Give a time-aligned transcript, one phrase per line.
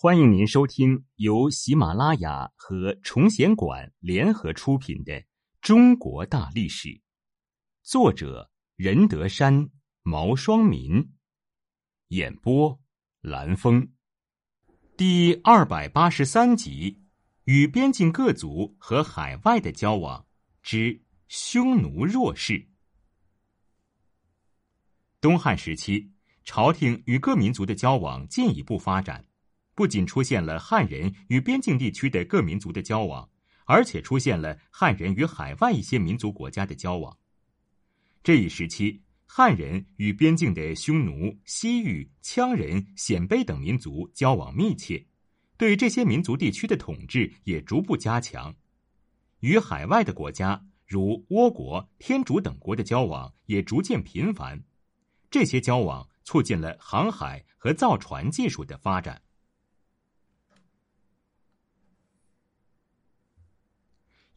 [0.00, 5.12] 欢迎您收听由喜马拉雅和崇贤馆联合出品的
[5.60, 6.88] 《中国大历史》，
[7.82, 9.68] 作者任德山、
[10.04, 11.10] 毛双民，
[12.10, 12.78] 演播
[13.22, 13.90] 蓝峰，
[14.96, 17.02] 第二百八十三集：
[17.42, 20.24] 与边境各族和海外的交往
[20.62, 22.68] 之匈奴弱势。
[25.20, 26.12] 东汉时期，
[26.44, 29.24] 朝廷与各民族的交往进一步发展。
[29.78, 33.30] 不仅出现了汉人与边境地区的各民族的交往，
[33.64, 37.16] 而且出现了汉人与海外一些民族国家的交往。
[38.24, 45.06] 这一时期，汉人与边境的匈奴、西域、羌人、鲜卑等民族交往密切，
[45.56, 48.52] 对这些民族地区的统治也逐步加强。
[49.38, 54.60] 与海外的国家如倭国、天竺等国的交往也逐渐频繁。
[55.30, 59.22] 这些交往促进了航海和造船技术的发展。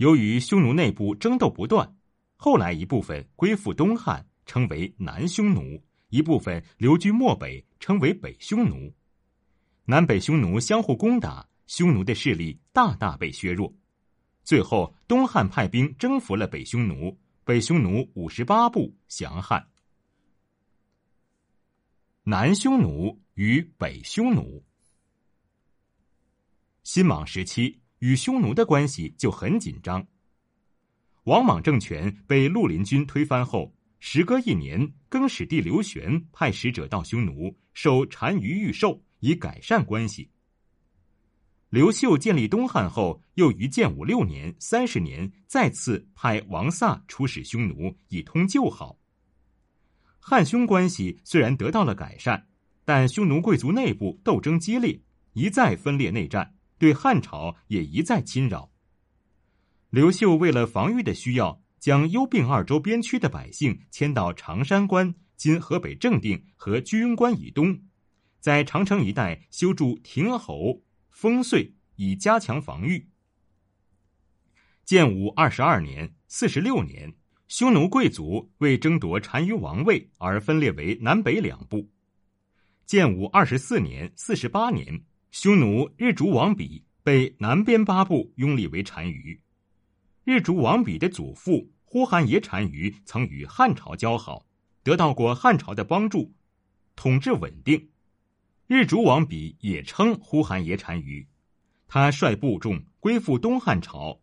[0.00, 1.94] 由于匈奴内部争斗不断，
[2.36, 8.90] 后来一部分归附东汉，称为南匈奴；一部分流居漠北，称为北匈奴。
[9.84, 13.70] 南北匈奴相互攻打，匈奴的势力大大被削弱。
[14.42, 19.68] 最后，东汉派兵征服了北匈奴，北匈奴五十八部降汉。
[22.22, 24.64] 南匈奴与北匈奴，
[26.84, 27.78] 新莽时期。
[28.00, 30.06] 与匈奴的关系就很紧张。
[31.24, 40.30] 王莽政权被绿林军推翻后，时隔一年，更始帝刘玄派使者到匈奴，受单于御授，以改善关系。
[41.68, 48.98] 刘秀建立东汉后，又于建武六年、三十年再次派王萨出使匈奴，以通旧好。
[50.18, 52.48] 汉匈关系虽然得到了改善，
[52.84, 55.00] 但匈奴贵族内部斗争激烈，
[55.34, 56.56] 一再分裂内战。
[56.80, 58.72] 对汉朝也一再侵扰。
[59.90, 67.82] 刘秀为了防御的需要，将幽并二州边区的百姓迁到常山关（今河北正定和居庸关以东），
[68.40, 70.82] 在长城一带修筑亭侯、
[71.14, 73.10] 烽燧，以加强防御。
[74.86, 77.12] 建武二十二年、四十六年，
[77.46, 81.90] 匈奴贵族为争夺单于王位而分裂为南北两部。
[82.86, 85.04] 建武二十四年、四十八年。
[85.30, 89.40] 匈奴日逐王比被南边八部拥立为单于。
[90.24, 94.46] 日逐王比的祖父呼韩邪单于曾与汉朝交好，
[94.82, 96.32] 得到过汉朝的帮助，
[96.96, 97.88] 统治稳定。
[98.66, 101.26] 日逐王比也称呼韩邪单于，
[101.86, 104.20] 他率部众归附东汉朝。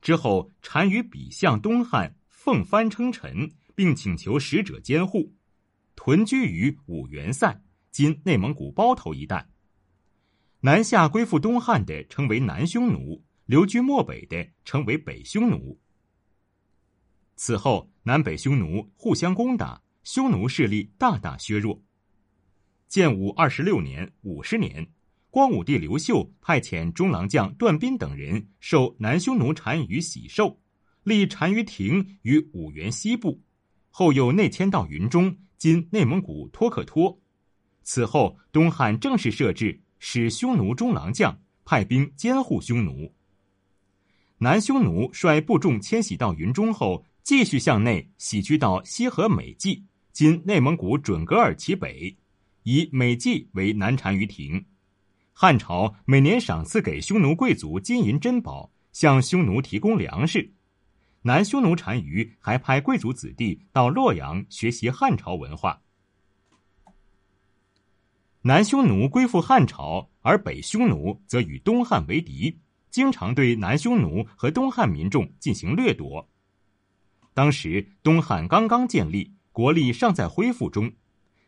[0.00, 5.32] 之后，单于比向东汉奉藩称臣，并请求使者监护，
[5.96, 9.48] 屯居于五原塞（今内蒙古包头一带）。
[10.60, 15.78] 南下归附东汉的称为南匈奴，流居漠北的称为北匈奴。
[17.36, 21.80] 此后，南北匈奴互相攻打，匈奴势力大大削弱。
[22.88, 24.84] 建武二十六年（五十年），
[25.30, 30.58] 光武帝刘秀派遣中郎将段斌等人受南匈奴单于喜寿，
[31.04, 33.40] 立单于庭于五原西部，
[33.90, 37.20] 后又内迁到云中（今内蒙古托克托）。
[37.84, 39.82] 此后，东汉正式设置。
[39.98, 43.14] 使匈奴中郎将派兵监护匈奴。
[44.38, 52.16] 南匈奴率部众迁徙到云中后，继续向内徙居到西河美济（今内蒙古准噶尔旗北），
[52.62, 54.64] 以美济为南单于庭。
[55.32, 60.52] 汉朝每年赏赐给匈奴贵族金银珍宝，向匈奴提供粮食。
[61.22, 65.82] 南匈奴单于还派贵族子弟到洛阳学习汉朝文化。
[68.42, 72.56] 南匈奴归附汉朝，而北匈奴则与东汉为敌，
[72.90, 76.28] 经常对南匈奴和东汉民众进行掠夺。
[77.34, 80.90] 当时东汉刚刚建立，国力尚在恢复中，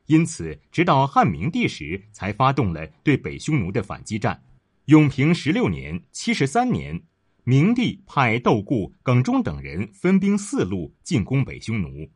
[0.07, 4.43] 因此直到汉明帝时才发动了对北匈奴的反击战。
[4.87, 7.01] 永平十六年（七十三年），
[7.45, 12.11] 明帝派窦固、耿忠等人分兵四路进攻北匈奴。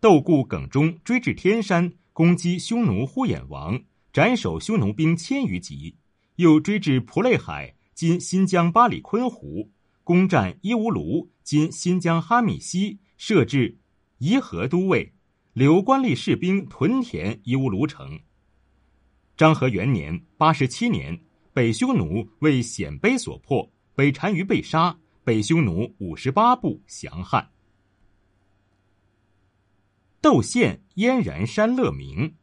[0.00, 3.80] 窦固、耿忠追至天山，攻击匈奴呼衍王。
[4.16, 5.94] 斩首匈奴兵千余级，
[6.36, 9.70] 又追至蒲类海（今新疆巴里坤湖），
[10.04, 13.76] 攻占伊吾卢（今新疆哈密西），设置
[14.16, 15.12] 宜河都尉，
[15.52, 18.18] 留官吏士兵屯田伊吾卢城。
[19.36, 21.20] 章和元年（八十七年），
[21.52, 27.46] 北匈奴为鲜卑所破，北单于被杀，北匈奴五十八部降汉。
[30.22, 32.34] 窦宪燕然山乐明。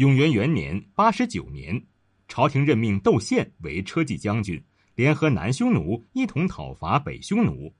[0.00, 1.78] 永元元年（八十九年），
[2.26, 4.58] 朝廷任命窦宪为车骑将军，
[4.94, 7.70] 联合南匈奴一同讨伐北匈奴。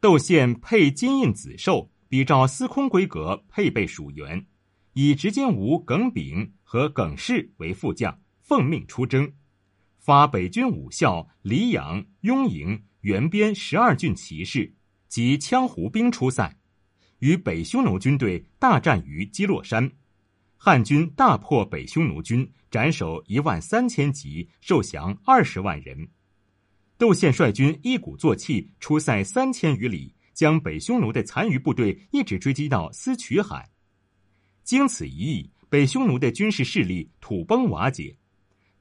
[0.00, 4.44] 窦宪配金印紫绶，比照司空规格配备属员，
[4.94, 9.32] 以执金吾耿炳和耿氏为副将，奉命出征，
[9.96, 14.74] 发北军武校、黎阳、雍营、原边十二郡骑士
[15.06, 16.52] 及羌胡兵出塞，
[17.20, 19.88] 与北匈奴军队大战于基洛山。
[20.60, 26.08] 汉军大破北匈奴军，斩首一万三千级，受降二十万人。
[26.98, 33.70] 窦宪率军一鼓作气出塞三千余里，将北匈奴的残余部队一直追击到思渠海。
[34.64, 38.18] 经此一役，北匈奴的军事势力土崩瓦解。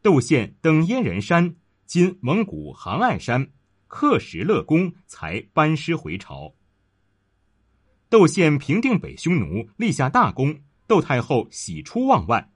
[0.01, 3.51] 窦宪登燕人山（今蒙古杭爱山），
[3.87, 6.55] 刻石勒功，才班师回朝。
[8.09, 12.51] 窦宪平定北匈奴，立下大功，窦太后喜出望外。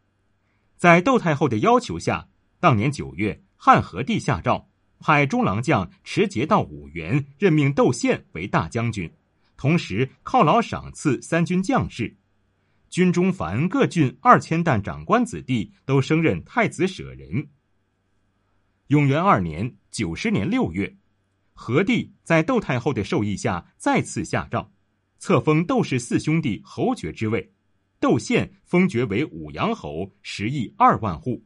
[0.78, 2.30] 在窦太后的要求下，
[2.60, 4.68] 当年九月，汉和帝下诏。
[5.04, 9.12] 派中郎将持节到五原，任命窦宪为大将军，
[9.58, 12.16] 同时犒劳赏赐三军将士。
[12.88, 17.50] 军中凡各郡二千担长官子弟都升任太子舍人。
[18.88, 20.96] 永元二年（九十年六月），
[21.54, 24.72] 和帝在窦太后的授意下，再次下诏，
[25.18, 27.52] 册封窦氏四兄弟侯爵之位。
[28.02, 31.40] 窦宪封爵为武阳侯，食邑二万户；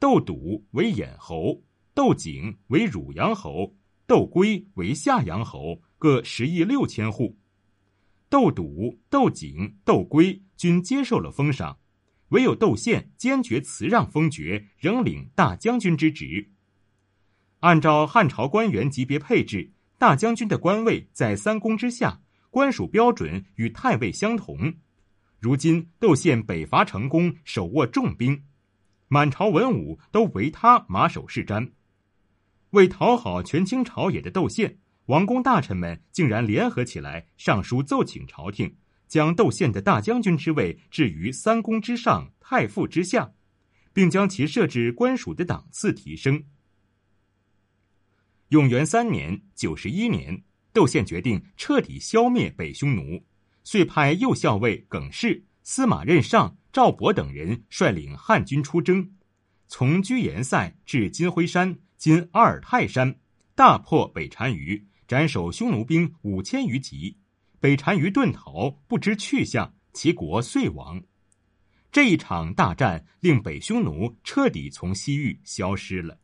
[0.00, 1.62] 窦笃为兖侯。
[1.94, 3.72] 窦景为汝阳侯，
[4.04, 7.38] 窦归为夏阳侯，各十亿六千户。
[8.28, 11.78] 窦笃、窦景、窦归均接受了封赏，
[12.30, 16.50] 唯有窦宪坚决辞让封爵，仍领大将军之职。
[17.60, 22.20] 按照汉朝官员级别配置，大将军的官位在三公之下，
[22.50, 24.74] 官属标准与太尉相同。
[25.44, 28.44] 如今窦宪北伐成功，手握重兵，
[29.08, 31.70] 满朝文武都唯他马首是瞻。
[32.70, 38.74] 为讨好权倾朝野的窦宪，王公大臣们竟然联合起来上书奏请朝廷，
[39.06, 43.30] 将窦宪的大将军之位置于三公之上、太傅之下，
[43.92, 46.42] 并将其设置官署的档次提升。
[48.48, 50.42] 永元三年（九十一年），
[50.72, 53.22] 窦宪决定彻底消灭北匈奴，
[53.64, 59.10] 遂派右校尉耿氏、司马任上、赵博等人率领汉军出征，
[59.66, 61.78] 从居延塞至金辉山。
[61.96, 63.18] 今阿尔泰山
[63.54, 67.16] 大破北单于，斩首匈奴兵五千余级，
[67.58, 71.02] 北单于遁逃，不知去向，其国遂亡。
[71.90, 76.18] 这一场大战令北匈奴彻底从西域消失了。